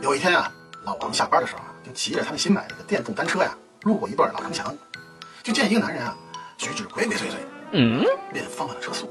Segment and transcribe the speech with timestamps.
[0.00, 0.50] 有一天啊，
[0.84, 4.74] 老王下班的时候啊，就骑着他们新买的个电动单车呀，路过一段老城墙，
[5.42, 6.16] 就见一个男人啊，
[6.56, 7.34] 举止鬼鬼祟祟，
[7.72, 8.02] 嗯，
[8.32, 9.10] 便放慢了车速，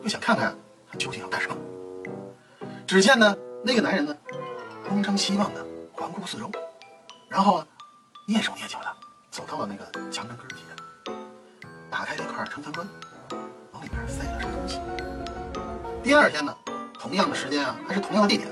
[0.00, 0.56] 就想看看
[0.90, 1.56] 他究竟要干什么。
[2.86, 4.16] 只见呢，那个男人呢，
[4.88, 6.48] 东张西望的环顾四周，
[7.28, 7.66] 然后啊，
[8.28, 8.86] 蹑手蹑脚的
[9.32, 11.12] 走到了那个墙根根底下，
[11.90, 12.86] 打开了一块城墙砖，
[13.72, 14.80] 往里面塞了什么东西。
[16.00, 16.56] 第二天呢，
[16.96, 18.48] 同样的时间啊，还是同样的地点，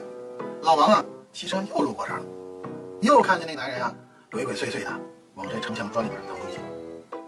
[0.62, 1.04] 老王啊，
[1.36, 2.24] 骑车又路过这儿了，
[3.02, 3.92] 又看见那男人啊，
[4.32, 4.90] 鬼鬼祟祟的
[5.34, 6.58] 往这城墙砖里边掏东西。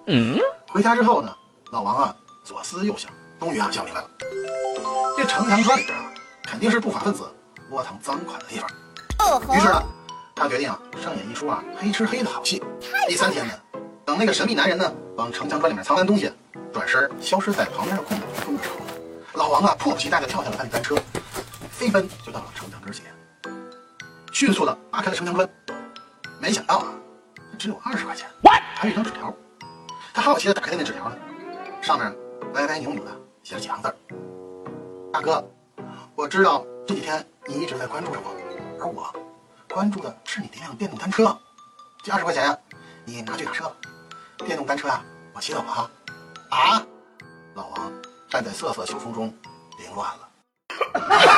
[0.06, 1.30] 嗯，回家之后呢，
[1.72, 4.08] 老王啊，左思右想，终于啊想明白了，
[5.14, 6.10] 这城墙砖里边啊。
[6.44, 7.24] 肯定是不法分子
[7.70, 9.54] 窝藏赃款的地方。
[9.54, 9.82] 于是呢，
[10.34, 12.62] 他决定啊，上演一出啊黑吃黑的好戏。
[13.06, 13.52] 第三天呢，
[14.06, 16.32] 等那个神秘男人呢往城墙砖里面藏完东西，
[16.72, 18.76] 转身消失在旁边的空地中的时候，
[19.34, 20.96] 老王啊迫不及待地跳下了他的单车，
[21.70, 23.04] 飞奔就到了城墙根前，
[24.38, 25.50] 迅速地扒开了城墙砖。
[26.40, 26.94] 没想到啊，
[27.58, 28.30] 只有二十块钱，
[28.76, 29.34] 还有一张纸条。
[30.14, 31.16] 他好奇的打开那纸条呢，
[31.82, 32.16] 上面
[32.54, 33.10] 歪歪扭扭的
[33.42, 33.92] 写了几行字
[35.12, 35.44] ：“大哥。”
[36.14, 38.32] 我知道这几天你一直在关注着我，
[38.80, 39.12] 而我
[39.74, 41.36] 关注的是你的一辆电动单车。
[42.04, 42.56] 这二十块钱呀，
[43.04, 43.68] 你拿去打车。
[44.46, 45.02] 电动单车啊，
[45.34, 45.90] 我骑走了哈。
[46.50, 46.86] 啊！
[47.54, 47.92] 老王
[48.28, 49.34] 站在瑟瑟秋风中，
[49.80, 50.28] 凌乱了。